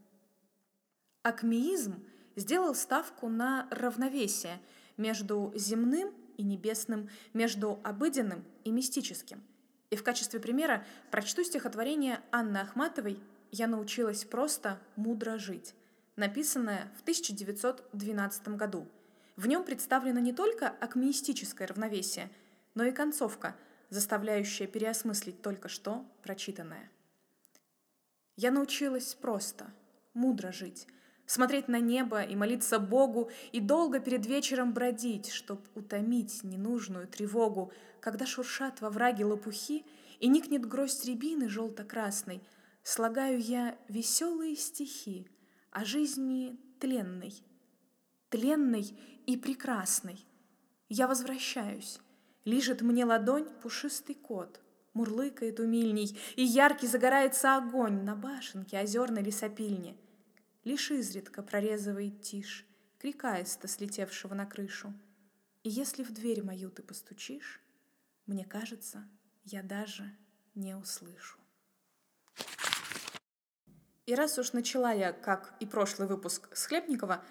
Акмеизм 1.25 1.97
сделал 2.37 2.77
ставку 2.77 3.29
на 3.29 3.67
равновесие 3.73 4.61
между 4.97 5.53
земным 5.57 6.15
и 6.37 6.45
небесным, 6.45 7.09
между 7.35 7.81
обыденным 7.83 8.45
и 8.63 8.71
мистическим– 8.71 9.43
и 9.89 9.95
в 9.95 10.03
качестве 10.03 10.41
примера 10.41 10.85
прочту 11.13 11.45
стихотворение 11.45 12.21
Анны 12.33 12.59
Ахматовой 12.59 13.21
«Я 13.53 13.69
научилась 13.69 14.25
просто 14.25 14.81
мудро 14.97 15.39
жить», 15.39 15.77
написанное 16.17 16.91
в 16.97 17.03
1912 17.03 18.49
году. 18.49 18.89
В 19.37 19.47
нем 19.47 19.65
представлено 19.65 20.19
не 20.19 20.33
только 20.33 20.69
акмеистическое 20.69 21.69
равновесие, 21.69 22.31
но 22.75 22.85
и 22.85 22.91
концовка, 22.93 23.55
заставляющая 23.91 24.67
переосмыслить 24.67 25.43
только 25.43 25.69
что 25.69 26.05
прочитанное. 26.23 26.91
«Я 28.37 28.51
научилась 28.51 29.15
просто, 29.15 29.71
мудро 30.15 30.53
жить, 30.53 30.87
смотреть 31.27 31.69
на 31.69 31.81
небо 31.81 32.23
и 32.23 32.35
молиться 32.35 32.79
Богу, 32.79 33.31
и 33.53 33.61
долго 33.61 34.01
перед 34.01 34.27
вечером 34.27 34.73
бродить, 34.73 35.31
чтоб 35.31 35.61
утомить 35.75 36.43
ненужную 36.43 37.07
тревогу, 37.07 37.73
когда 38.01 38.27
шуршат 38.27 38.81
во 38.81 38.91
враге 38.91 39.25
лопухи 39.25 39.85
и 40.21 40.29
никнет 40.29 40.67
гроздь 40.67 41.05
рябины 41.05 41.49
желто-красной, 41.49 42.43
слагаю 42.83 43.39
я 43.41 43.77
веселые 43.89 44.57
стихи 44.57 45.27
о 45.77 45.85
жизни 45.85 46.59
тленной, 46.81 47.35
тленной 48.31 48.99
и 49.27 49.37
прекрасной. 49.37 50.27
Я 50.89 51.07
возвращаюсь, 51.07 52.01
лижет 52.47 52.81
мне 52.81 53.05
ладонь 53.05 53.49
пушистый 53.63 54.15
кот, 54.15 54.61
мурлыкает 54.95 55.61
умильней, 55.61 56.19
и 56.35 56.43
яркий 56.43 56.87
загорается 56.87 57.57
огонь 57.57 58.05
на 58.05 58.17
башенке 58.17 58.81
озерной 58.81 59.23
лесопильни— 59.23 59.97
лишь 60.67 60.91
изредка 60.91 61.43
прорезывает 61.43 62.23
тишь, 62.23 62.67
крикаиста, 62.99 63.69
слетевшего 63.69 64.35
на 64.35 64.47
крышу. 64.47 64.93
И 65.63 65.69
если 65.69 66.03
в 66.03 66.11
дверь 66.11 66.43
мою 66.43 66.71
ты 66.71 66.83
постучишь, 66.83 67.61
мне 68.25 68.45
кажется, 68.45 69.07
я 69.45 69.63
даже 69.63 70.11
не 70.55 70.75
услышу. 70.75 71.39
И 74.07 74.15
раз 74.15 74.39
уж 74.39 74.53
начала 74.53 74.93
я, 74.93 75.13
как 75.13 75.55
и 75.61 75.67
прошлый 75.67 76.07
выпуск 76.09 76.49
с 76.53 76.67
Хлебникова, 76.67 77.23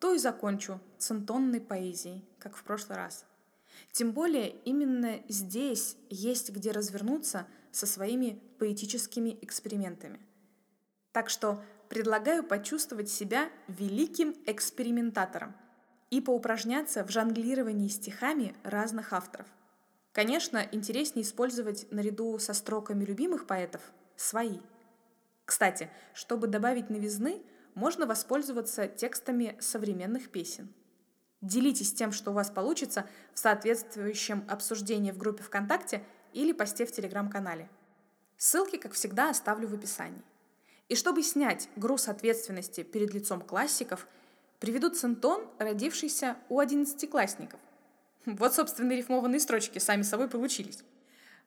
то 0.00 0.12
и 0.12 0.18
закончу 0.18 0.80
центонной 0.98 1.60
поэзией, 1.60 2.24
как 2.38 2.56
в 2.56 2.64
прошлый 2.64 2.98
раз. 2.98 3.24
Тем 3.92 4.12
более 4.12 4.50
именно 4.64 5.20
здесь 5.28 5.96
есть 6.10 6.50
где 6.50 6.72
развернуться 6.72 7.46
со 7.70 7.86
своими 7.86 8.40
поэтическими 8.58 9.38
экспериментами. 9.42 10.20
Так 11.12 11.30
что 11.30 11.62
предлагаю 11.88 12.42
почувствовать 12.42 13.08
себя 13.08 13.48
великим 13.68 14.34
экспериментатором 14.46 15.54
и 16.10 16.20
поупражняться 16.20 17.04
в 17.04 17.10
жонглировании 17.10 17.88
стихами 17.88 18.54
разных 18.64 19.12
авторов. 19.12 19.46
Конечно, 20.12 20.66
интереснее 20.72 21.24
использовать 21.24 21.90
наряду 21.90 22.38
со 22.38 22.54
строками 22.54 23.04
любимых 23.04 23.46
поэтов 23.46 23.80
свои. 24.16 24.58
Кстати, 25.44 25.90
чтобы 26.14 26.46
добавить 26.46 26.90
новизны, 26.90 27.42
можно 27.74 28.06
воспользоваться 28.06 28.86
текстами 28.86 29.56
современных 29.60 30.30
песен. 30.30 30.72
Делитесь 31.40 31.92
тем, 31.92 32.12
что 32.12 32.30
у 32.30 32.34
вас 32.34 32.50
получится 32.50 33.06
в 33.34 33.38
соответствующем 33.38 34.44
обсуждении 34.48 35.10
в 35.10 35.18
группе 35.18 35.42
ВКонтакте 35.42 36.02
или 36.32 36.52
посте 36.52 36.86
в 36.86 36.92
Телеграм-канале. 36.92 37.68
Ссылки, 38.38 38.76
как 38.76 38.92
всегда, 38.92 39.30
оставлю 39.30 39.68
в 39.68 39.74
описании. 39.74 40.22
И 40.88 40.96
чтобы 40.96 41.22
снять 41.22 41.68
груз 41.76 42.08
ответственности 42.08 42.82
перед 42.82 43.12
лицом 43.12 43.40
классиков, 43.40 44.06
приведут 44.58 44.96
центон, 44.96 45.46
родившийся 45.58 46.36
у 46.48 46.58
одиннадцатиклассников. 46.58 47.60
Вот, 48.24 48.54
собственно, 48.54 48.92
рифмованные 48.92 49.40
строчки 49.40 49.78
сами 49.78 50.02
собой 50.02 50.28
получились. 50.28 50.82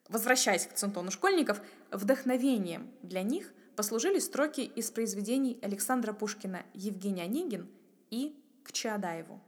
Возвращаясь 0.10 0.68
к 0.68 0.74
центону 0.74 1.12
школьников, 1.12 1.62
вдохновением 1.92 2.92
для 3.02 3.24
них 3.24 3.52
послужили 3.78 4.18
строки 4.18 4.62
из 4.62 4.90
произведений 4.90 5.60
Александра 5.62 6.12
Пушкина 6.12 6.66
«Евгений 6.74 7.22
Онегин» 7.22 7.70
и 8.10 8.36
«К 8.63 8.72
Чаадаеву». 8.72 9.40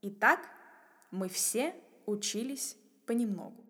Итак, 0.00 0.40
мы 1.10 1.28
все 1.28 1.74
учились 2.06 2.76
понемногу. 3.04 3.62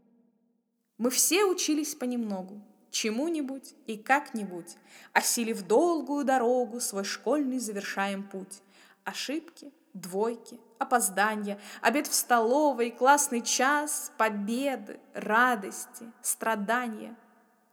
Мы 0.99 1.11
все 1.11 1.45
учились 1.45 1.97
понемногу, 1.97 2.63
чему-нибудь 2.93 3.75
и 3.87 3.97
как-нибудь, 3.97 4.77
осилив 5.13 5.67
долгую 5.67 6.25
дорогу, 6.25 6.81
свой 6.81 7.03
школьный 7.03 7.59
завершаем 7.59 8.23
путь. 8.23 8.63
Ошибки, 9.03 9.73
двойки, 9.95 10.61
опоздания, 10.79 11.59
обед 11.81 12.07
в 12.07 12.15
столовой, 12.15 12.93
классный 12.93 13.43
час, 13.43 14.13
победы, 14.17 15.01
радости, 15.13 16.13
страдания. 16.23 17.17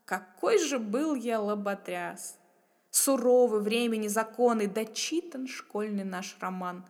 Какой 0.06 0.58
же 0.60 0.80
был 0.80 1.16
я 1.16 1.40
лоботряс! 1.40 2.38
Суровы 2.92 3.60
времени 3.60 4.08
законы, 4.08 4.68
дочитан 4.68 5.48
школьный 5.48 6.06
наш 6.06 6.38
роман. 6.40 6.86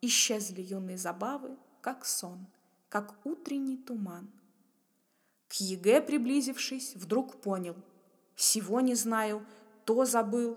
Исчезли 0.00 0.62
юные 0.62 0.98
забавы, 0.98 1.56
как 1.80 2.04
сон, 2.04 2.46
как 2.88 3.14
утренний 3.24 3.76
туман— 3.76 4.30
к 5.52 5.60
ЕГЭ 5.60 6.00
приблизившись, 6.00 6.94
вдруг 6.96 7.42
понял. 7.42 7.76
Сего 8.36 8.80
не 8.80 8.94
знаю, 8.94 9.44
то 9.84 10.06
забыл. 10.06 10.56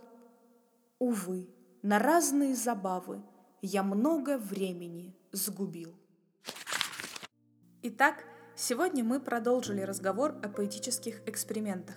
Увы, 0.99 1.49
на 1.81 1.99
разные 1.99 2.55
забавы 2.55 3.21
я 3.61 3.83
много 3.83 4.37
времени 4.37 5.13
сгубил. 5.33 5.93
Итак, 7.81 8.23
сегодня 8.55 9.03
мы 9.03 9.19
продолжили 9.19 9.81
разговор 9.81 10.35
о 10.43 10.49
поэтических 10.49 11.21
экспериментах. 11.25 11.95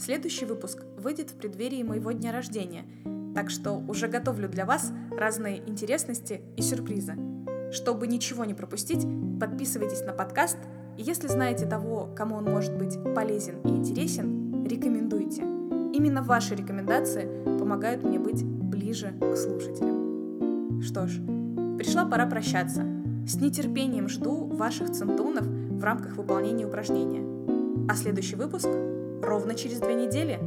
Следующий 0.00 0.44
выпуск 0.44 0.82
выйдет 0.96 1.30
в 1.30 1.36
преддверии 1.36 1.82
моего 1.82 2.12
дня 2.12 2.32
рождения, 2.32 2.84
так 3.34 3.50
что 3.50 3.72
уже 3.72 4.08
готовлю 4.08 4.48
для 4.48 4.66
вас 4.66 4.92
разные 5.10 5.58
интересности 5.68 6.42
и 6.56 6.62
сюрпризы. 6.62 7.14
Чтобы 7.72 8.06
ничего 8.06 8.44
не 8.44 8.54
пропустить, 8.54 9.06
подписывайтесь 9.40 10.02
на 10.02 10.12
подкаст– 10.12 10.58
и 10.96 11.02
если 11.02 11.28
знаете 11.28 11.66
того, 11.66 12.08
кому 12.16 12.36
он 12.36 12.44
может 12.44 12.76
быть 12.76 12.96
полезен 13.14 13.60
и 13.64 13.68
интересен, 13.68 14.64
рекомендуйте. 14.64 15.42
Именно 15.92 16.22
ваши 16.22 16.54
рекомендации 16.54 17.28
помогают 17.58 18.02
мне 18.02 18.18
быть 18.18 18.42
ближе 18.44 19.12
к 19.20 19.36
слушателям. 19.36 20.80
Что 20.82 21.06
ж, 21.06 21.20
пришла 21.76 22.06
пора 22.06 22.26
прощаться. 22.26 22.84
С 23.26 23.34
нетерпением 23.40 24.08
жду 24.08 24.46
ваших 24.46 24.90
центонов 24.92 25.46
в 25.76 25.84
рамках 25.84 26.16
выполнения 26.16 26.66
упражнения. 26.66 27.22
А 27.88 27.94
следующий 27.94 28.36
выпуск 28.36 28.68
ровно 29.22 29.54
через 29.54 29.78
две 29.80 29.94
недели, 29.94 30.38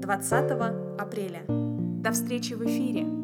20 0.00 0.50
апреля. 0.98 1.42
До 1.48 2.12
встречи 2.12 2.54
в 2.54 2.64
эфире! 2.64 3.17